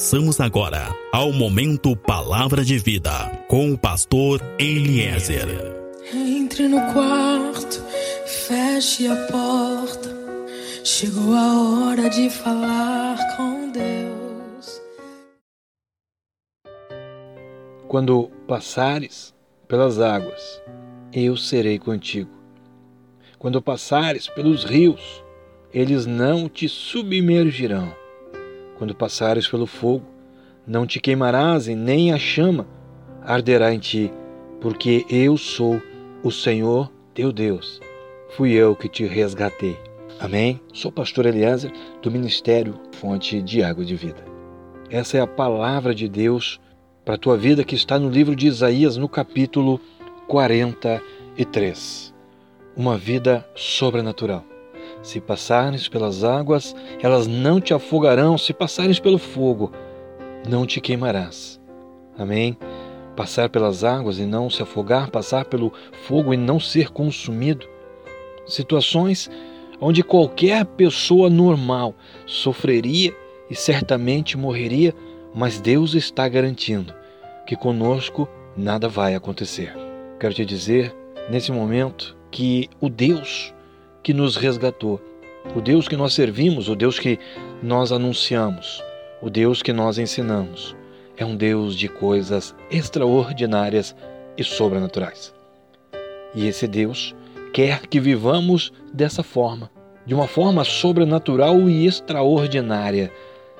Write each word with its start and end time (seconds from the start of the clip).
Passamos 0.00 0.40
agora 0.40 0.96
ao 1.12 1.30
momento 1.30 1.94
Palavra 1.94 2.64
de 2.64 2.78
Vida 2.78 3.12
com 3.46 3.70
o 3.70 3.76
pastor 3.78 4.40
Eliezer. 4.58 5.46
Entre 6.10 6.66
no 6.66 6.80
quarto, 6.94 7.84
feche 8.24 9.06
a 9.06 9.14
porta. 9.26 10.08
Chegou 10.82 11.34
a 11.34 11.60
hora 11.60 12.08
de 12.08 12.30
falar 12.30 13.18
com 13.36 13.70
Deus. 13.70 14.80
Quando 17.86 18.30
passares 18.48 19.34
pelas 19.68 20.00
águas, 20.00 20.62
eu 21.12 21.36
serei 21.36 21.78
contigo. 21.78 22.30
Quando 23.38 23.60
passares 23.60 24.28
pelos 24.28 24.64
rios, 24.64 25.22
eles 25.74 26.06
não 26.06 26.48
te 26.48 26.70
submergirão. 26.70 27.99
Quando 28.80 28.94
passares 28.94 29.46
pelo 29.46 29.66
fogo, 29.66 30.06
não 30.66 30.86
te 30.86 31.00
queimarás 31.00 31.68
e 31.68 31.74
nem 31.74 32.14
a 32.14 32.18
chama 32.18 32.66
arderá 33.20 33.74
em 33.74 33.78
ti, 33.78 34.10
porque 34.58 35.04
eu 35.10 35.36
sou 35.36 35.82
o 36.22 36.30
Senhor 36.30 36.90
teu 37.12 37.30
Deus. 37.30 37.78
Fui 38.30 38.52
eu 38.52 38.74
que 38.74 38.88
te 38.88 39.04
resgatei. 39.04 39.76
Amém? 40.18 40.58
Sou 40.72 40.90
pastor 40.90 41.26
Eliezer 41.26 41.70
do 42.00 42.10
Ministério 42.10 42.80
Fonte 42.92 43.42
de 43.42 43.62
Água 43.62 43.84
de 43.84 43.94
Vida. 43.94 44.24
Essa 44.88 45.18
é 45.18 45.20
a 45.20 45.26
palavra 45.26 45.94
de 45.94 46.08
Deus 46.08 46.58
para 47.04 47.16
a 47.16 47.18
tua 47.18 47.36
vida 47.36 47.62
que 47.62 47.74
está 47.74 47.98
no 47.98 48.08
livro 48.08 48.34
de 48.34 48.46
Isaías, 48.46 48.96
no 48.96 49.10
capítulo 49.10 49.78
43. 50.26 52.14
Uma 52.74 52.96
vida 52.96 53.46
sobrenatural. 53.54 54.49
Se 55.02 55.20
passares 55.20 55.88
pelas 55.88 56.24
águas, 56.24 56.74
elas 57.02 57.26
não 57.26 57.60
te 57.60 57.72
afogarão, 57.72 58.36
se 58.36 58.52
passares 58.52 58.98
pelo 58.98 59.18
fogo, 59.18 59.72
não 60.48 60.66
te 60.66 60.80
queimarás. 60.80 61.60
Amém? 62.18 62.56
Passar 63.16 63.48
pelas 63.48 63.82
águas 63.82 64.18
e 64.18 64.26
não 64.26 64.50
se 64.50 64.62
afogar, 64.62 65.10
passar 65.10 65.46
pelo 65.46 65.72
fogo 66.06 66.34
e 66.34 66.36
não 66.36 66.60
ser 66.60 66.90
consumido. 66.90 67.66
Situações 68.46 69.30
onde 69.80 70.02
qualquer 70.02 70.64
pessoa 70.64 71.30
normal 71.30 71.94
sofreria 72.26 73.14
e 73.48 73.54
certamente 73.54 74.36
morreria, 74.36 74.94
mas 75.34 75.60
Deus 75.60 75.94
está 75.94 76.28
garantindo 76.28 76.94
que 77.46 77.56
conosco 77.56 78.28
nada 78.56 78.88
vai 78.88 79.14
acontecer. 79.14 79.74
Quero 80.20 80.34
te 80.34 80.44
dizer, 80.44 80.94
nesse 81.30 81.50
momento, 81.50 82.16
que 82.30 82.68
o 82.80 82.88
Deus 82.88 83.52
que 84.10 84.14
nos 84.14 84.34
resgatou, 84.34 85.00
o 85.54 85.60
Deus 85.60 85.86
que 85.86 85.96
nós 85.96 86.14
servimos, 86.14 86.68
o 86.68 86.74
Deus 86.74 86.98
que 86.98 87.16
nós 87.62 87.92
anunciamos, 87.92 88.82
o 89.22 89.30
Deus 89.30 89.62
que 89.62 89.72
nós 89.72 89.98
ensinamos, 89.98 90.74
é 91.16 91.24
um 91.24 91.36
Deus 91.36 91.76
de 91.76 91.88
coisas 91.88 92.52
extraordinárias 92.72 93.94
e 94.36 94.42
sobrenaturais. 94.42 95.32
E 96.34 96.48
esse 96.48 96.66
Deus 96.66 97.14
quer 97.52 97.86
que 97.86 98.00
vivamos 98.00 98.72
dessa 98.92 99.22
forma, 99.22 99.70
de 100.04 100.12
uma 100.12 100.26
forma 100.26 100.64
sobrenatural 100.64 101.70
e 101.70 101.86
extraordinária. 101.86 103.12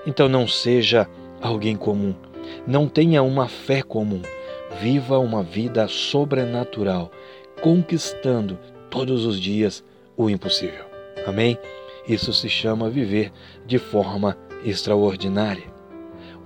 Então 0.04 0.28
não 0.28 0.48
seja 0.48 1.08
alguém 1.40 1.76
comum, 1.76 2.12
não 2.66 2.88
tenha 2.88 3.22
uma 3.22 3.46
fé 3.46 3.82
comum, 3.82 4.22
viva 4.80 5.16
uma 5.16 5.44
vida 5.44 5.86
sobrenatural, 5.86 7.12
conquistando 7.62 8.58
todos 8.90 9.24
os 9.24 9.40
dias 9.40 9.84
o 10.16 10.28
impossível. 10.28 10.84
Amém? 11.26 11.58
Isso 12.08 12.32
se 12.32 12.48
chama 12.48 12.90
viver 12.90 13.30
de 13.66 13.78
forma 13.78 14.36
extraordinária. 14.64 15.64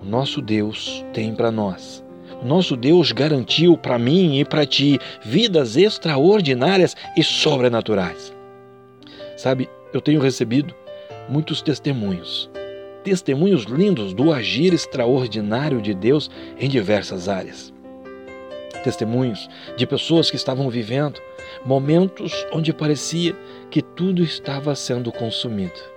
O 0.03 0.05
nosso 0.05 0.41
Deus 0.41 1.05
tem 1.13 1.35
para 1.35 1.51
nós. 1.51 2.05
O 2.43 2.47
nosso 2.47 2.77
Deus 2.77 3.13
garantiu 3.13 3.77
para 3.77 3.99
mim 3.99 4.39
e 4.39 4.45
para 4.45 4.67
ti 4.67 4.99
vidas 5.25 5.77
extraordinárias 5.77 6.95
e 7.17 7.23
sobrenaturais. 7.23 8.35
Sabe, 9.37 9.69
eu 9.93 10.01
tenho 10.01 10.21
recebido 10.21 10.75
muitos 11.29 11.63
testemunhos, 11.63 12.51
testemunhos 13.03 13.65
lindos 13.65 14.13
do 14.13 14.33
agir 14.33 14.73
extraordinário 14.73 15.81
de 15.81 15.95
Deus 15.95 16.31
em 16.59 16.69
diversas 16.69 17.29
áreas. 17.29 17.74
Testemunhos 18.83 19.49
de 19.77 19.87
pessoas 19.87 20.31
que 20.31 20.37
estavam 20.37 20.69
vivendo 20.69 21.21
momentos 21.65 22.47
onde 22.53 22.73
parecia 22.73 23.35
que 23.71 23.81
tudo 23.81 24.23
estava 24.23 24.75
sendo 24.75 25.13
consumido. 25.13 25.95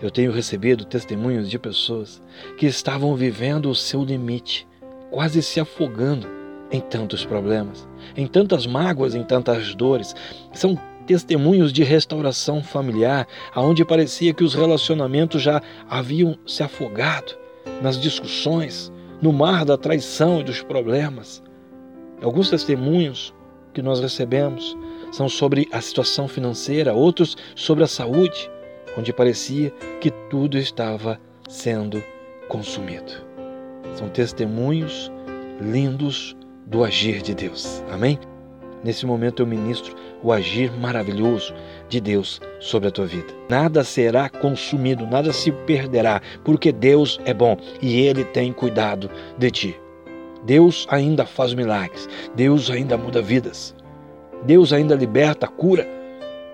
Eu 0.00 0.10
tenho 0.10 0.30
recebido 0.30 0.84
testemunhos 0.84 1.48
de 1.48 1.58
pessoas 1.58 2.22
que 2.58 2.66
estavam 2.66 3.14
vivendo 3.16 3.70
o 3.70 3.74
seu 3.74 4.04
limite, 4.04 4.68
quase 5.10 5.42
se 5.42 5.58
afogando 5.58 6.28
em 6.70 6.80
tantos 6.80 7.24
problemas, 7.24 7.88
em 8.16 8.26
tantas 8.26 8.66
mágoas, 8.66 9.14
em 9.14 9.22
tantas 9.22 9.74
dores. 9.74 10.14
São 10.52 10.78
testemunhos 11.06 11.72
de 11.72 11.82
restauração 11.82 12.62
familiar, 12.62 13.26
aonde 13.54 13.84
parecia 13.84 14.34
que 14.34 14.44
os 14.44 14.54
relacionamentos 14.54 15.40
já 15.40 15.62
haviam 15.88 16.36
se 16.46 16.62
afogado 16.62 17.32
nas 17.80 17.98
discussões, 17.98 18.92
no 19.22 19.32
mar 19.32 19.64
da 19.64 19.78
traição 19.78 20.40
e 20.40 20.44
dos 20.44 20.62
problemas. 20.62 21.42
Alguns 22.22 22.50
testemunhos 22.50 23.34
que 23.72 23.82
nós 23.82 24.00
recebemos 24.00 24.76
são 25.12 25.28
sobre 25.28 25.68
a 25.70 25.80
situação 25.80 26.26
financeira, 26.26 26.94
outros 26.94 27.36
sobre 27.54 27.84
a 27.84 27.86
saúde, 27.86 28.50
onde 28.96 29.12
parecia 29.12 29.70
que 30.00 30.10
tudo 30.10 30.56
estava 30.58 31.20
sendo 31.48 32.02
consumido. 32.48 33.12
São 33.94 34.08
testemunhos 34.08 35.12
lindos 35.60 36.36
do 36.66 36.82
agir 36.82 37.22
de 37.22 37.34
Deus. 37.34 37.82
Amém? 37.90 38.18
Nesse 38.82 39.04
momento 39.06 39.42
eu 39.42 39.46
ministro 39.46 39.94
o 40.22 40.32
agir 40.32 40.70
maravilhoso 40.72 41.54
de 41.88 42.00
Deus 42.00 42.40
sobre 42.60 42.88
a 42.88 42.90
tua 42.90 43.06
vida. 43.06 43.32
Nada 43.48 43.84
será 43.84 44.28
consumido, 44.28 45.06
nada 45.06 45.32
se 45.32 45.50
perderá, 45.50 46.20
porque 46.44 46.72
Deus 46.72 47.20
é 47.24 47.34
bom 47.34 47.56
e 47.82 48.00
Ele 48.00 48.24
tem 48.24 48.52
cuidado 48.52 49.10
de 49.38 49.50
ti. 49.50 49.85
Deus 50.46 50.86
ainda 50.88 51.26
faz 51.26 51.52
milagres, 51.52 52.08
Deus 52.34 52.70
ainda 52.70 52.96
muda 52.96 53.20
vidas, 53.20 53.74
Deus 54.44 54.72
ainda 54.72 54.94
liberta, 54.94 55.48
cura, 55.48 55.86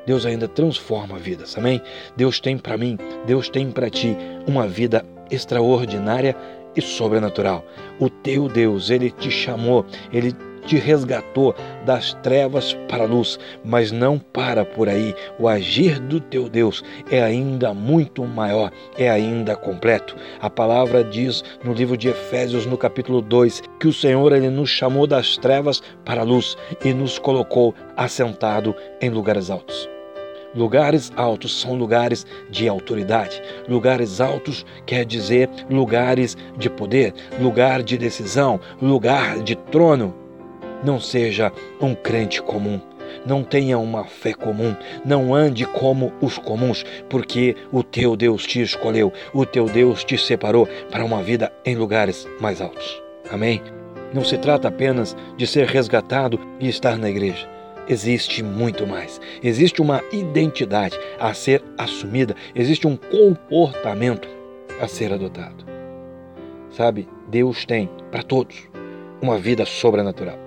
Deus 0.06 0.24
ainda 0.24 0.48
transforma 0.48 1.18
vidas, 1.18 1.56
amém? 1.58 1.80
Deus 2.16 2.40
tem 2.40 2.56
para 2.56 2.76
mim, 2.76 2.98
Deus 3.26 3.48
tem 3.48 3.70
para 3.70 3.90
ti 3.90 4.16
uma 4.48 4.66
vida 4.66 5.04
extraordinária 5.30 6.34
e 6.74 6.80
sobrenatural. 6.80 7.64
O 8.00 8.08
teu 8.08 8.48
Deus, 8.48 8.90
ele 8.90 9.10
te 9.10 9.30
chamou, 9.30 9.84
ele 10.12 10.34
te 10.66 10.76
resgatou 10.76 11.54
das 11.84 12.14
trevas 12.22 12.74
para 12.88 13.04
a 13.04 13.06
luz, 13.06 13.38
mas 13.64 13.92
não 13.92 14.18
para 14.18 14.64
por 14.64 14.88
aí. 14.88 15.14
O 15.38 15.48
agir 15.48 15.98
do 15.98 16.20
teu 16.20 16.48
Deus 16.48 16.82
é 17.10 17.22
ainda 17.22 17.74
muito 17.74 18.24
maior, 18.24 18.70
é 18.96 19.10
ainda 19.10 19.56
completo. 19.56 20.16
A 20.40 20.48
palavra 20.48 21.04
diz 21.04 21.42
no 21.64 21.72
livro 21.72 21.96
de 21.96 22.08
Efésios, 22.08 22.66
no 22.66 22.76
capítulo 22.76 23.20
2, 23.20 23.62
que 23.80 23.88
o 23.88 23.92
Senhor 23.92 24.32
ele 24.32 24.48
nos 24.48 24.70
chamou 24.70 25.06
das 25.06 25.36
trevas 25.36 25.82
para 26.04 26.22
a 26.22 26.24
luz 26.24 26.56
e 26.84 26.92
nos 26.92 27.18
colocou 27.18 27.74
assentado 27.96 28.74
em 29.00 29.10
lugares 29.10 29.50
altos. 29.50 29.88
Lugares 30.54 31.10
altos 31.16 31.58
são 31.58 31.74
lugares 31.74 32.26
de 32.50 32.68
autoridade. 32.68 33.42
Lugares 33.66 34.20
altos 34.20 34.66
quer 34.84 35.04
dizer 35.04 35.48
lugares 35.70 36.36
de 36.58 36.68
poder, 36.68 37.14
lugar 37.40 37.82
de 37.82 37.96
decisão, 37.96 38.60
lugar 38.80 39.42
de 39.42 39.56
trono. 39.56 40.21
Não 40.82 40.98
seja 40.98 41.52
um 41.80 41.94
crente 41.94 42.42
comum. 42.42 42.80
Não 43.26 43.44
tenha 43.44 43.78
uma 43.78 44.04
fé 44.04 44.32
comum, 44.32 44.74
não 45.04 45.34
ande 45.34 45.66
como 45.66 46.12
os 46.20 46.38
comuns, 46.38 46.84
porque 47.08 47.54
o 47.70 47.82
teu 47.82 48.16
Deus 48.16 48.46
te 48.46 48.62
escolheu, 48.62 49.12
o 49.34 49.44
teu 49.44 49.66
Deus 49.66 50.02
te 50.02 50.16
separou 50.16 50.66
para 50.90 51.04
uma 51.04 51.22
vida 51.22 51.52
em 51.64 51.74
lugares 51.76 52.26
mais 52.40 52.60
altos. 52.60 53.02
Amém? 53.30 53.60
Não 54.12 54.24
se 54.24 54.36
trata 54.38 54.68
apenas 54.68 55.16
de 55.36 55.46
ser 55.46 55.66
resgatado 55.66 56.38
e 56.58 56.68
estar 56.68 56.96
na 56.98 57.08
igreja. 57.08 57.48
Existe 57.88 58.42
muito 58.42 58.86
mais. 58.86 59.20
Existe 59.42 59.82
uma 59.82 60.02
identidade 60.12 60.98
a 61.18 61.34
ser 61.34 61.62
assumida, 61.76 62.34
existe 62.54 62.86
um 62.86 62.96
comportamento 62.96 64.28
a 64.80 64.86
ser 64.86 65.12
adotado. 65.12 65.64
Sabe, 66.70 67.08
Deus 67.28 67.64
tem 67.64 67.90
para 68.10 68.22
todos 68.22 68.68
uma 69.20 69.38
vida 69.38 69.64
sobrenatural. 69.64 70.41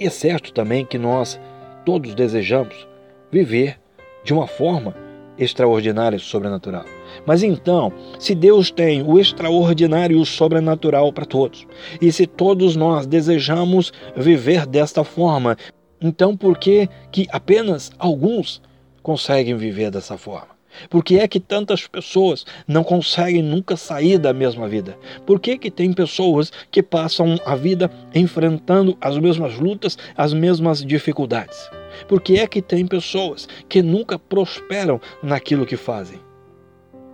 E 0.00 0.06
é 0.06 0.10
certo 0.10 0.52
também 0.52 0.84
que 0.84 0.98
nós 0.98 1.40
todos 1.84 2.14
desejamos 2.14 2.86
viver 3.30 3.78
de 4.22 4.32
uma 4.32 4.46
forma 4.46 4.94
extraordinária 5.36 6.16
e 6.16 6.20
sobrenatural. 6.20 6.84
Mas 7.26 7.42
então, 7.42 7.92
se 8.18 8.34
Deus 8.34 8.70
tem 8.70 9.02
o 9.02 9.18
extraordinário 9.18 10.18
e 10.18 10.20
o 10.20 10.26
sobrenatural 10.26 11.12
para 11.12 11.24
todos, 11.24 11.66
e 12.00 12.12
se 12.12 12.26
todos 12.26 12.76
nós 12.76 13.06
desejamos 13.06 13.92
viver 14.16 14.66
desta 14.66 15.04
forma, 15.04 15.56
então 16.00 16.36
por 16.36 16.58
que 16.58 16.88
que 17.10 17.26
apenas 17.30 17.90
alguns 17.98 18.60
conseguem 19.02 19.56
viver 19.56 19.90
dessa 19.90 20.18
forma? 20.18 20.57
Por 20.88 21.02
que 21.02 21.18
é 21.18 21.26
que 21.26 21.40
tantas 21.40 21.86
pessoas 21.86 22.44
não 22.66 22.84
conseguem 22.84 23.42
nunca 23.42 23.76
sair 23.76 24.18
da 24.18 24.32
mesma 24.32 24.68
vida? 24.68 24.96
Por 25.26 25.40
que, 25.40 25.58
que 25.58 25.70
tem 25.70 25.92
pessoas 25.92 26.52
que 26.70 26.82
passam 26.82 27.36
a 27.44 27.54
vida 27.54 27.90
enfrentando 28.14 28.96
as 29.00 29.18
mesmas 29.18 29.58
lutas, 29.58 29.98
as 30.16 30.32
mesmas 30.32 30.84
dificuldades? 30.84 31.68
Por 32.06 32.20
que 32.20 32.38
é 32.38 32.46
que 32.46 32.62
tem 32.62 32.86
pessoas 32.86 33.48
que 33.68 33.82
nunca 33.82 34.18
prosperam 34.18 35.00
naquilo 35.22 35.66
que 35.66 35.76
fazem? 35.76 36.20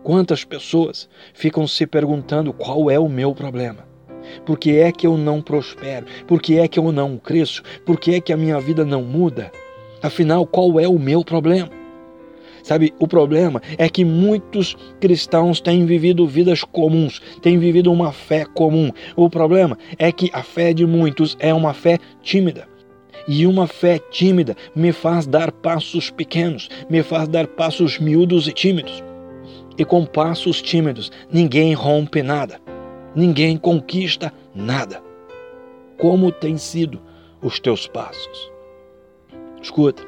Quantas 0.02 0.44
pessoas 0.44 1.08
ficam 1.32 1.66
se 1.66 1.86
perguntando 1.86 2.52
qual 2.52 2.90
é 2.90 2.98
o 2.98 3.08
meu 3.08 3.34
problema? 3.34 3.88
Por 4.44 4.58
que 4.58 4.76
é 4.76 4.92
que 4.92 5.06
eu 5.06 5.16
não 5.16 5.40
prospero? 5.40 6.06
Por 6.26 6.40
que 6.40 6.58
é 6.58 6.68
que 6.68 6.78
eu 6.78 6.92
não 6.92 7.16
cresço? 7.16 7.62
Por 7.84 7.98
que 7.98 8.14
é 8.14 8.20
que 8.20 8.32
a 8.32 8.36
minha 8.36 8.60
vida 8.60 8.84
não 8.84 9.02
muda? 9.02 9.50
Afinal, 10.02 10.46
qual 10.46 10.78
é 10.78 10.86
o 10.86 10.98
meu 10.98 11.24
problema? 11.24 11.83
Sabe, 12.64 12.94
o 12.98 13.06
problema 13.06 13.60
é 13.76 13.90
que 13.90 14.06
muitos 14.06 14.74
cristãos 14.98 15.60
têm 15.60 15.84
vivido 15.84 16.26
vidas 16.26 16.64
comuns, 16.64 17.20
têm 17.42 17.58
vivido 17.58 17.92
uma 17.92 18.10
fé 18.10 18.46
comum. 18.46 18.90
O 19.14 19.28
problema 19.28 19.76
é 19.98 20.10
que 20.10 20.30
a 20.32 20.42
fé 20.42 20.72
de 20.72 20.86
muitos 20.86 21.36
é 21.38 21.52
uma 21.52 21.74
fé 21.74 21.98
tímida. 22.22 22.66
E 23.28 23.46
uma 23.46 23.66
fé 23.66 23.98
tímida 23.98 24.56
me 24.74 24.92
faz 24.92 25.26
dar 25.26 25.52
passos 25.52 26.08
pequenos, 26.08 26.70
me 26.88 27.02
faz 27.02 27.28
dar 27.28 27.46
passos 27.46 27.98
miúdos 27.98 28.48
e 28.48 28.52
tímidos. 28.52 29.04
E 29.76 29.84
com 29.84 30.06
passos 30.06 30.62
tímidos, 30.62 31.12
ninguém 31.30 31.74
rompe 31.74 32.22
nada, 32.22 32.58
ninguém 33.14 33.58
conquista 33.58 34.32
nada. 34.54 35.02
Como 35.98 36.32
têm 36.32 36.56
sido 36.56 36.98
os 37.42 37.60
teus 37.60 37.86
passos? 37.86 38.50
Escuta, 39.60 40.02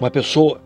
uma 0.00 0.10
pessoa 0.10 0.60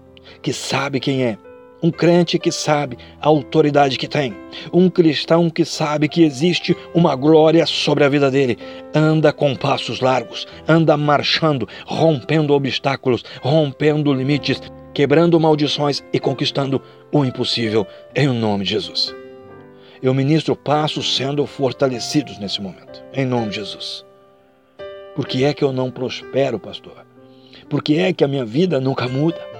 que 0.44 0.52
sabe 0.52 1.00
quem 1.00 1.25
é, 1.25 1.38
um 1.82 1.91
crente 1.91 2.38
que 2.38 2.52
sabe 2.52 2.99
a 3.19 3.29
autoridade 3.29 3.96
que 3.96 4.06
tem, 4.06 4.37
um 4.70 4.91
cristão 4.91 5.49
que 5.49 5.64
sabe 5.64 6.06
que 6.06 6.23
existe 6.23 6.76
uma 6.94 7.17
glória 7.17 7.64
sobre 7.64 8.05
a 8.05 8.11
vida 8.11 8.31
dele, 8.31 8.58
anda 8.94 9.32
com 9.32 9.56
passos 9.56 10.00
largos, 10.00 10.46
anda 10.69 10.99
marchando, 10.99 11.67
rompendo 11.87 12.52
obstáculos, 12.52 13.25
rompendo 13.41 14.12
limites, 14.12 14.61
quebrando 14.93 15.41
maldições 15.41 16.05
e 16.12 16.20
conquistando 16.20 16.81
o 17.11 17.25
impossível 17.25 17.87
em 18.14 18.29
nome 18.29 18.64
de 18.64 18.70
Jesus. 18.73 19.14
Eu 20.02 20.12
ministro 20.12 20.55
passos 20.55 21.17
sendo 21.17 21.47
fortalecidos 21.47 22.38
nesse 22.38 22.61
momento, 22.61 23.02
em 23.14 23.25
nome 23.25 23.49
de 23.49 23.56
Jesus. 23.56 24.05
Por 25.17 25.26
que 25.26 25.43
é 25.43 25.55
que 25.55 25.64
eu 25.64 25.73
não 25.73 25.90
prospero, 25.90 26.58
pastor? 26.58 27.06
Por 27.67 27.82
que 27.82 27.99
é 27.99 28.12
que 28.12 28.23
a 28.23 28.29
minha 28.29 28.44
vida 28.44 28.79
nunca 28.79 29.08
muda? 29.08 29.54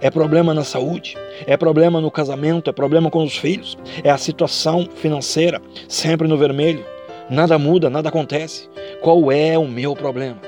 É 0.00 0.10
problema 0.10 0.52
na 0.52 0.64
saúde, 0.64 1.16
é 1.46 1.56
problema 1.56 2.00
no 2.00 2.10
casamento, 2.10 2.70
é 2.70 2.72
problema 2.72 3.10
com 3.10 3.24
os 3.24 3.36
filhos, 3.36 3.76
é 4.02 4.10
a 4.10 4.18
situação 4.18 4.88
financeira 4.96 5.60
sempre 5.88 6.28
no 6.28 6.36
vermelho. 6.36 6.84
Nada 7.28 7.58
muda, 7.58 7.90
nada 7.90 8.08
acontece. 8.08 8.68
Qual 9.02 9.32
é 9.32 9.58
o 9.58 9.66
meu 9.66 9.94
problema? 9.94 10.40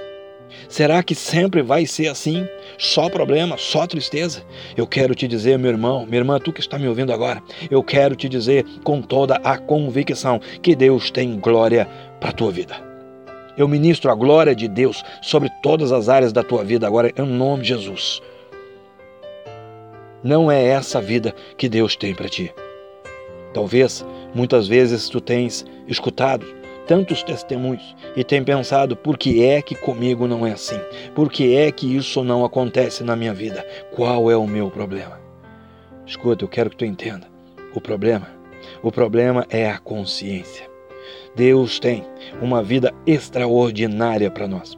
Será 0.68 1.02
que 1.02 1.14
sempre 1.14 1.62
vai 1.62 1.86
ser 1.86 2.08
assim? 2.08 2.46
Só 2.78 3.08
problema, 3.08 3.56
só 3.56 3.86
tristeza? 3.86 4.42
Eu 4.76 4.86
quero 4.86 5.14
te 5.14 5.26
dizer, 5.26 5.58
meu 5.58 5.70
irmão, 5.70 6.06
minha 6.06 6.18
irmã, 6.18 6.38
tu 6.38 6.52
que 6.52 6.60
está 6.60 6.78
me 6.78 6.88
ouvindo 6.88 7.12
agora, 7.12 7.42
eu 7.70 7.82
quero 7.82 8.14
te 8.14 8.28
dizer 8.28 8.64
com 8.84 9.00
toda 9.00 9.36
a 9.36 9.58
convicção 9.58 10.40
que 10.62 10.76
Deus 10.76 11.10
tem 11.10 11.38
glória 11.38 11.88
para 12.20 12.30
a 12.30 12.32
tua 12.32 12.50
vida. 12.50 12.76
Eu 13.56 13.66
ministro 13.66 14.10
a 14.10 14.14
glória 14.14 14.54
de 14.54 14.68
Deus 14.68 15.02
sobre 15.20 15.50
todas 15.62 15.90
as 15.90 16.08
áreas 16.08 16.32
da 16.32 16.42
tua 16.42 16.62
vida 16.62 16.86
agora, 16.86 17.12
em 17.16 17.26
nome 17.26 17.62
de 17.62 17.70
Jesus. 17.70 18.22
Não 20.22 20.50
é 20.50 20.64
essa 20.64 20.98
a 20.98 21.02
vida 21.02 21.34
que 21.56 21.68
Deus 21.68 21.94
tem 21.94 22.14
para 22.14 22.28
ti. 22.28 22.52
Talvez 23.54 24.04
muitas 24.34 24.66
vezes 24.66 25.08
tu 25.08 25.20
tens 25.20 25.64
escutado 25.86 26.44
tantos 26.86 27.22
testemunhos 27.22 27.94
e 28.16 28.24
tem 28.24 28.42
pensado 28.42 28.96
por 28.96 29.18
que 29.18 29.44
é 29.44 29.60
que 29.60 29.74
comigo 29.74 30.26
não 30.26 30.46
é 30.46 30.52
assim? 30.52 30.80
Por 31.14 31.30
que 31.30 31.54
é 31.54 31.70
que 31.70 31.94
isso 31.94 32.24
não 32.24 32.44
acontece 32.44 33.04
na 33.04 33.14
minha 33.14 33.34
vida? 33.34 33.64
Qual 33.94 34.30
é 34.30 34.36
o 34.36 34.46
meu 34.46 34.70
problema? 34.70 35.20
Escuta, 36.06 36.44
eu 36.44 36.48
quero 36.48 36.70
que 36.70 36.76
tu 36.76 36.84
entenda. 36.84 37.26
O 37.74 37.80
problema, 37.80 38.28
o 38.82 38.90
problema 38.90 39.46
é 39.50 39.70
a 39.70 39.78
consciência. 39.78 40.66
Deus 41.36 41.78
tem 41.78 42.04
uma 42.40 42.62
vida 42.62 42.92
extraordinária 43.06 44.30
para 44.30 44.48
nós. 44.48 44.77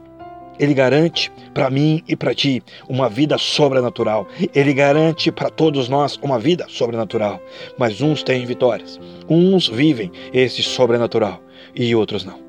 Ele 0.61 0.75
garante 0.75 1.31
para 1.55 1.71
mim 1.71 2.03
e 2.07 2.15
para 2.15 2.35
ti 2.35 2.61
uma 2.87 3.09
vida 3.09 3.35
sobrenatural. 3.39 4.27
Ele 4.53 4.75
garante 4.75 5.31
para 5.31 5.49
todos 5.49 5.89
nós 5.89 6.19
uma 6.21 6.37
vida 6.37 6.67
sobrenatural. 6.69 7.41
Mas 7.79 7.99
uns 7.99 8.21
têm 8.21 8.45
vitórias, 8.45 8.99
uns 9.27 9.67
vivem 9.67 10.11
esse 10.31 10.61
sobrenatural 10.61 11.41
e 11.75 11.95
outros 11.95 12.23
não. 12.23 12.39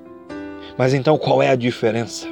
Mas 0.76 0.92
então 0.92 1.16
qual 1.16 1.42
é 1.42 1.48
a 1.48 1.56
diferença? 1.56 2.28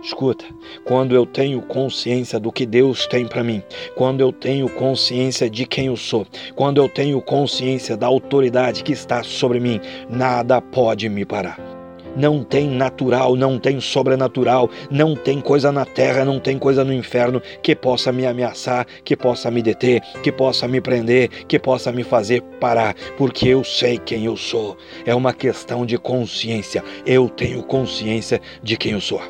Escuta, 0.00 0.44
quando 0.84 1.14
eu 1.14 1.26
tenho 1.26 1.60
consciência 1.60 2.38
do 2.38 2.52
que 2.52 2.64
Deus 2.64 3.04
tem 3.06 3.26
para 3.26 3.42
mim, 3.42 3.62
quando 3.96 4.20
eu 4.20 4.32
tenho 4.32 4.68
consciência 4.68 5.50
de 5.50 5.66
quem 5.66 5.86
eu 5.86 5.96
sou, 5.96 6.24
quando 6.54 6.78
eu 6.78 6.88
tenho 6.88 7.20
consciência 7.20 7.96
da 7.96 8.06
autoridade 8.06 8.84
que 8.84 8.92
está 8.92 9.24
sobre 9.24 9.58
mim, 9.58 9.80
nada 10.08 10.60
pode 10.60 11.08
me 11.08 11.24
parar. 11.24 11.79
Não 12.16 12.42
tem 12.42 12.68
natural, 12.68 13.36
não 13.36 13.58
tem 13.58 13.80
sobrenatural, 13.80 14.68
não 14.90 15.14
tem 15.14 15.40
coisa 15.40 15.70
na 15.70 15.84
terra, 15.84 16.24
não 16.24 16.38
tem 16.40 16.58
coisa 16.58 16.84
no 16.84 16.92
inferno 16.92 17.40
que 17.62 17.74
possa 17.74 18.12
me 18.12 18.26
ameaçar, 18.26 18.86
que 19.04 19.16
possa 19.16 19.50
me 19.50 19.62
deter, 19.62 20.00
que 20.22 20.32
possa 20.32 20.66
me 20.66 20.80
prender, 20.80 21.28
que 21.46 21.58
possa 21.58 21.92
me 21.92 22.02
fazer 22.02 22.42
parar, 22.60 22.94
porque 23.16 23.48
eu 23.48 23.62
sei 23.62 23.98
quem 23.98 24.24
eu 24.24 24.36
sou. 24.36 24.76
É 25.06 25.14
uma 25.14 25.32
questão 25.32 25.86
de 25.86 25.96
consciência. 25.98 26.82
Eu 27.06 27.28
tenho 27.28 27.62
consciência 27.62 28.40
de 28.62 28.76
quem 28.76 28.92
eu 28.92 29.00
sou. 29.00 29.20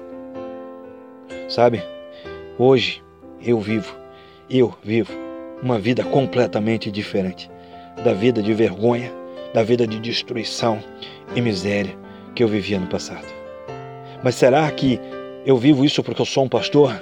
Sabe? 1.49 1.83
Hoje 2.59 3.03
eu 3.43 3.61
vivo, 3.61 3.95
eu 4.49 4.75
vivo 4.83 5.13
uma 5.63 5.79
vida 5.79 6.03
completamente 6.05 6.91
diferente 6.91 7.51
da 8.05 8.13
vida 8.13 8.43
de 8.43 8.55
vergonha, 8.55 9.13
da 9.53 9.63
vida 9.63 9.87
de 9.87 9.99
destruição 9.99 10.79
e 11.35 11.41
miséria 11.41 11.95
que 12.35 12.43
eu 12.43 12.49
vivia 12.49 12.79
no 12.79 12.87
passado. 12.87 13.27
Mas 14.23 14.35
será 14.35 14.71
que 14.71 15.01
eu 15.45 15.57
vivo 15.57 15.85
isso 15.85 16.03
porque 16.03 16.21
eu 16.21 16.27
sou 16.27 16.45
um 16.45 16.49
pastor? 16.49 16.99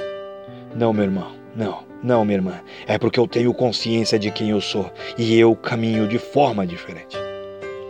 Não, 0.74 0.92
meu 0.92 1.04
irmão, 1.04 1.32
não, 1.54 1.84
não, 2.02 2.24
minha 2.24 2.38
irmã. 2.38 2.60
É 2.86 2.98
porque 2.98 3.18
eu 3.18 3.26
tenho 3.26 3.52
consciência 3.52 4.18
de 4.18 4.30
quem 4.30 4.50
eu 4.50 4.60
sou 4.60 4.90
e 5.16 5.38
eu 5.38 5.54
caminho 5.56 6.06
de 6.06 6.18
forma 6.18 6.66
diferente. 6.66 7.16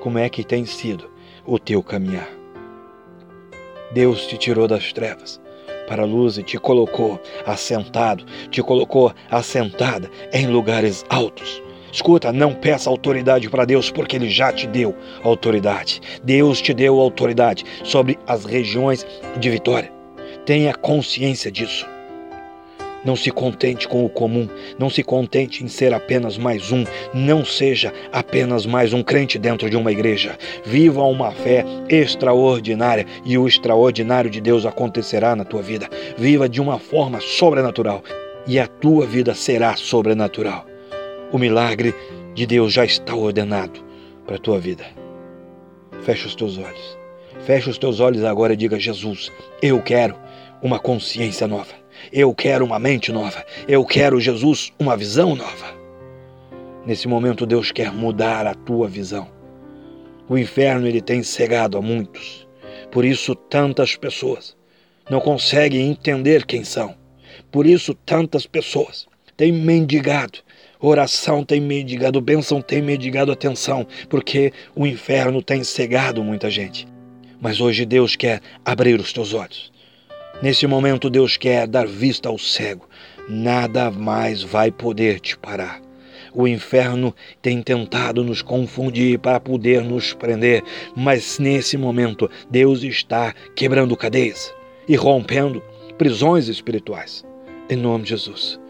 Como 0.00 0.18
é 0.18 0.28
que 0.28 0.44
tem 0.44 0.64
sido 0.64 1.10
o 1.44 1.58
teu 1.58 1.82
caminhar? 1.82 2.28
Deus 3.92 4.26
te 4.26 4.36
tirou 4.36 4.66
das 4.66 4.92
trevas 4.92 5.40
para 5.86 6.02
a 6.02 6.06
luz 6.06 6.36
e 6.36 6.42
te 6.42 6.58
colocou 6.58 7.20
assentado, 7.46 8.24
te 8.50 8.62
colocou 8.62 9.12
assentada 9.30 10.10
em 10.32 10.46
lugares 10.46 11.04
altos 11.08 11.62
Escuta, 11.92 12.32
não 12.32 12.52
peça 12.54 12.90
autoridade 12.90 13.48
para 13.48 13.64
Deus, 13.64 13.90
porque 13.90 14.16
Ele 14.16 14.28
já 14.28 14.52
te 14.52 14.66
deu 14.66 14.94
autoridade. 15.22 16.00
Deus 16.22 16.60
te 16.60 16.74
deu 16.74 17.00
autoridade 17.00 17.64
sobre 17.84 18.18
as 18.26 18.44
regiões 18.44 19.06
de 19.38 19.50
vitória. 19.50 19.92
Tenha 20.44 20.74
consciência 20.74 21.50
disso. 21.50 21.86
Não 23.04 23.14
se 23.14 23.30
contente 23.30 23.86
com 23.86 24.04
o 24.04 24.08
comum, 24.08 24.48
não 24.78 24.90
se 24.90 25.02
contente 25.02 25.62
em 25.62 25.68
ser 25.68 25.94
apenas 25.94 26.36
mais 26.36 26.72
um, 26.72 26.84
não 27.14 27.44
seja 27.44 27.92
apenas 28.12 28.66
mais 28.66 28.92
um 28.92 29.02
crente 29.02 29.38
dentro 29.38 29.70
de 29.70 29.76
uma 29.76 29.92
igreja. 29.92 30.36
Viva 30.64 31.02
uma 31.04 31.30
fé 31.30 31.64
extraordinária 31.88 33.06
e 33.24 33.38
o 33.38 33.46
extraordinário 33.46 34.28
de 34.28 34.40
Deus 34.40 34.66
acontecerá 34.66 35.36
na 35.36 35.44
tua 35.44 35.62
vida. 35.62 35.88
Viva 36.18 36.48
de 36.48 36.60
uma 36.60 36.78
forma 36.78 37.20
sobrenatural 37.20 38.02
e 38.46 38.58
a 38.58 38.66
tua 38.66 39.06
vida 39.06 39.34
será 39.34 39.76
sobrenatural. 39.76 40.67
O 41.30 41.36
milagre 41.36 41.94
de 42.34 42.46
Deus 42.46 42.72
já 42.72 42.86
está 42.86 43.14
ordenado 43.14 43.84
para 44.24 44.36
a 44.36 44.38
tua 44.38 44.58
vida. 44.58 44.86
Fecha 46.00 46.26
os 46.26 46.34
teus 46.34 46.56
olhos. 46.56 46.98
Fecha 47.44 47.68
os 47.68 47.76
teus 47.76 48.00
olhos 48.00 48.24
agora 48.24 48.54
e 48.54 48.56
diga: 48.56 48.80
Jesus, 48.80 49.30
eu 49.60 49.82
quero 49.82 50.16
uma 50.62 50.78
consciência 50.78 51.46
nova. 51.46 51.74
Eu 52.10 52.34
quero 52.34 52.64
uma 52.64 52.78
mente 52.78 53.12
nova. 53.12 53.44
Eu 53.66 53.84
quero, 53.84 54.18
Jesus, 54.18 54.72
uma 54.78 54.96
visão 54.96 55.36
nova. 55.36 55.76
Nesse 56.86 57.06
momento, 57.06 57.44
Deus 57.44 57.72
quer 57.72 57.92
mudar 57.92 58.46
a 58.46 58.54
tua 58.54 58.88
visão. 58.88 59.28
O 60.30 60.38
inferno 60.38 60.86
ele 60.86 61.02
tem 61.02 61.22
cegado 61.22 61.76
a 61.76 61.82
muitos. 61.82 62.48
Por 62.90 63.04
isso, 63.04 63.34
tantas 63.34 63.94
pessoas 63.96 64.56
não 65.10 65.20
conseguem 65.20 65.90
entender 65.90 66.46
quem 66.46 66.64
são. 66.64 66.94
Por 67.52 67.66
isso, 67.66 67.92
tantas 67.92 68.46
pessoas 68.46 69.06
têm 69.36 69.52
mendigado 69.52 70.38
Oração 70.80 71.44
tem 71.44 71.60
mendigado, 71.60 72.20
bênção 72.20 72.62
tem 72.62 72.80
mendigado 72.80 73.32
atenção, 73.32 73.84
porque 74.08 74.52
o 74.76 74.86
inferno 74.86 75.42
tem 75.42 75.64
cegado 75.64 76.22
muita 76.22 76.48
gente. 76.48 76.86
Mas 77.40 77.60
hoje 77.60 77.84
Deus 77.84 78.14
quer 78.14 78.40
abrir 78.64 79.00
os 79.00 79.12
teus 79.12 79.34
olhos. 79.34 79.72
Nesse 80.40 80.68
momento, 80.68 81.10
Deus 81.10 81.36
quer 81.36 81.66
dar 81.66 81.86
vista 81.86 82.28
ao 82.28 82.38
cego. 82.38 82.88
Nada 83.28 83.90
mais 83.90 84.42
vai 84.42 84.70
poder 84.70 85.18
te 85.18 85.36
parar. 85.36 85.82
O 86.32 86.46
inferno 86.46 87.12
tem 87.42 87.60
tentado 87.60 88.22
nos 88.22 88.40
confundir 88.40 89.18
para 89.18 89.40
poder 89.40 89.82
nos 89.82 90.12
prender, 90.12 90.62
mas 90.94 91.40
nesse 91.40 91.76
momento 91.76 92.30
Deus 92.48 92.84
está 92.84 93.34
quebrando 93.56 93.96
cadeias 93.96 94.54
e 94.88 94.94
rompendo 94.94 95.60
prisões 95.96 96.46
espirituais. 96.46 97.24
Em 97.68 97.76
nome 97.76 98.04
de 98.04 98.10
Jesus. 98.10 98.60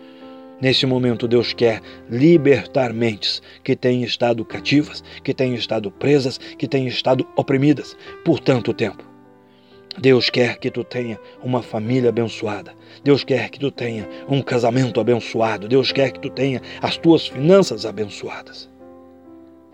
Neste 0.60 0.86
momento, 0.86 1.28
Deus 1.28 1.52
quer 1.52 1.80
libertar 2.10 2.92
mentes 2.92 3.40
que 3.62 3.76
têm 3.76 4.02
estado 4.02 4.44
cativas, 4.44 5.04
que 5.22 5.32
têm 5.32 5.54
estado 5.54 5.90
presas, 5.90 6.38
que 6.38 6.66
têm 6.66 6.88
estado 6.88 7.26
oprimidas 7.36 7.96
por 8.24 8.40
tanto 8.40 8.74
tempo. 8.74 9.04
Deus 10.00 10.30
quer 10.30 10.58
que 10.58 10.70
tu 10.70 10.82
tenha 10.84 11.18
uma 11.42 11.62
família 11.62 12.08
abençoada. 12.08 12.72
Deus 13.02 13.24
quer 13.24 13.50
que 13.50 13.58
tu 13.58 13.70
tenha 13.70 14.08
um 14.28 14.42
casamento 14.42 15.00
abençoado. 15.00 15.68
Deus 15.68 15.92
quer 15.92 16.12
que 16.12 16.20
tu 16.20 16.30
tenha 16.30 16.60
as 16.82 16.96
tuas 16.96 17.26
finanças 17.26 17.84
abençoadas. 17.86 18.68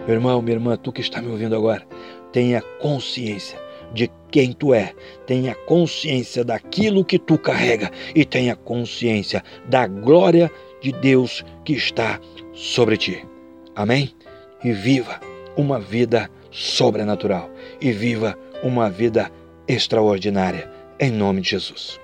Meu 0.06 0.16
irmão, 0.16 0.40
minha 0.42 0.56
irmã, 0.56 0.76
tu 0.76 0.92
que 0.92 1.00
está 1.00 1.20
me 1.20 1.28
ouvindo 1.28 1.54
agora, 1.54 1.86
tenha 2.32 2.60
consciência 2.80 3.58
de 3.92 4.10
quem 4.30 4.52
tu 4.52 4.74
é, 4.74 4.92
tenha 5.26 5.54
consciência 5.54 6.44
daquilo 6.44 7.04
que 7.04 7.18
tu 7.18 7.38
carrega 7.38 7.90
e 8.14 8.24
tenha 8.24 8.56
consciência 8.56 9.42
da 9.68 9.86
glória 9.86 10.50
de 10.84 10.92
Deus 10.92 11.44
que 11.64 11.72
está 11.72 12.20
sobre 12.52 12.98
ti. 12.98 13.26
Amém? 13.74 14.14
E 14.62 14.70
viva 14.70 15.18
uma 15.56 15.80
vida 15.80 16.30
sobrenatural 16.50 17.50
e 17.80 17.90
viva 17.90 18.38
uma 18.62 18.90
vida 18.90 19.32
extraordinária 19.66 20.70
em 21.00 21.10
nome 21.10 21.40
de 21.40 21.48
Jesus. 21.50 21.98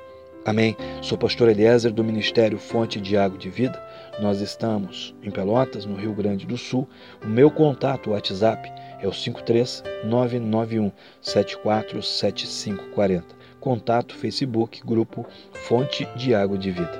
Amém? 0.46 0.74
Sou 1.02 1.18
pastor 1.18 1.50
Eliezer 1.50 1.92
do 1.92 2.02
Ministério 2.02 2.58
Fonte 2.58 2.98
de 2.98 3.18
Água 3.18 3.36
de 3.36 3.50
Vida. 3.50 3.78
Nós 4.18 4.40
estamos 4.40 5.14
em 5.22 5.30
Pelotas, 5.30 5.84
no 5.84 5.96
Rio 5.96 6.14
Grande 6.14 6.46
do 6.46 6.56
Sul. 6.56 6.88
O 7.22 7.28
meu 7.28 7.50
contato 7.50 8.12
WhatsApp 8.12 8.66
é 8.98 9.06
o 9.06 9.12
53991 9.12 10.90
747540. 11.20 13.26
Contato 13.60 14.16
Facebook, 14.16 14.80
grupo 14.82 15.26
Fonte 15.52 16.08
de 16.16 16.34
Água 16.34 16.56
de 16.56 16.70
Vida. 16.70 16.98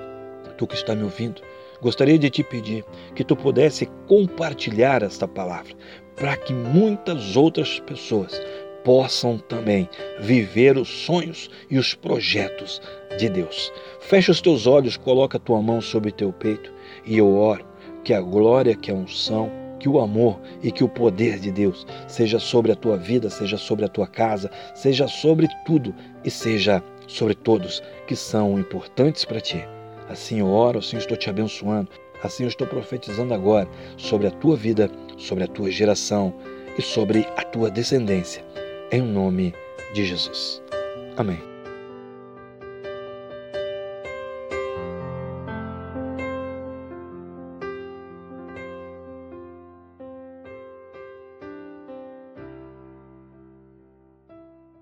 Tu 0.58 0.66
que 0.66 0.74
está 0.74 0.94
me 0.94 1.04
ouvindo, 1.04 1.40
gostaria 1.80 2.18
de 2.18 2.30
te 2.30 2.42
pedir 2.42 2.84
que 3.14 3.24
tu 3.24 3.34
pudesse 3.36 3.86
compartilhar 4.06 5.02
esta 5.02 5.26
palavra 5.26 5.74
para 6.16 6.36
que 6.36 6.52
muitas 6.52 7.36
outras 7.36 7.80
pessoas 7.80 8.40
possam 8.84 9.38
também 9.38 9.88
viver 10.20 10.76
os 10.76 10.88
sonhos 10.88 11.50
e 11.70 11.78
os 11.78 11.94
projetos 11.94 12.80
de 13.18 13.28
Deus. 13.28 13.72
Fecha 14.00 14.32
os 14.32 14.40
teus 14.40 14.66
olhos, 14.66 14.96
coloca 14.96 15.36
a 15.36 15.40
tua 15.40 15.60
mão 15.60 15.80
sobre 15.80 16.12
teu 16.12 16.32
peito 16.32 16.72
e 17.04 17.18
eu 17.18 17.34
oro 17.34 17.64
que 18.04 18.14
a 18.14 18.20
glória, 18.20 18.74
que 18.74 18.90
a 18.90 18.94
unção, 18.94 19.50
que 19.78 19.88
o 19.88 19.98
amor 19.98 20.38
e 20.62 20.70
que 20.70 20.84
o 20.84 20.88
poder 20.88 21.38
de 21.38 21.50
Deus 21.50 21.86
seja 22.06 22.38
sobre 22.38 22.72
a 22.72 22.76
tua 22.76 22.96
vida, 22.96 23.30
seja 23.30 23.56
sobre 23.56 23.84
a 23.84 23.88
tua 23.88 24.06
casa, 24.06 24.50
seja 24.74 25.08
sobre 25.08 25.48
tudo 25.64 25.94
e 26.24 26.30
seja 26.30 26.82
sobre 27.06 27.34
todos 27.34 27.82
que 28.06 28.14
são 28.14 28.58
importantes 28.58 29.24
para 29.24 29.40
ti. 29.40 29.64
Assim 30.10 30.40
eu 30.40 30.48
oro, 30.48 30.80
assim 30.80 30.96
eu 30.96 31.00
estou 31.00 31.16
te 31.16 31.30
abençoando, 31.30 31.88
assim 32.22 32.42
eu 32.42 32.48
estou 32.48 32.66
profetizando 32.66 33.32
agora 33.32 33.68
sobre 33.96 34.26
a 34.26 34.30
tua 34.30 34.56
vida, 34.56 34.90
sobre 35.16 35.44
a 35.44 35.46
tua 35.46 35.70
geração 35.70 36.34
e 36.76 36.82
sobre 36.82 37.26
a 37.36 37.44
tua 37.44 37.70
descendência. 37.70 38.44
Em 38.90 39.00
nome 39.00 39.54
de 39.94 40.04
Jesus. 40.04 40.60
Amém. 41.16 41.49